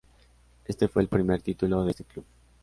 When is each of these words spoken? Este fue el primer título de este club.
Este 0.65 0.87
fue 0.87 1.03
el 1.03 1.07
primer 1.09 1.43
título 1.43 1.85
de 1.85 1.91
este 1.91 2.03
club. 2.05 2.25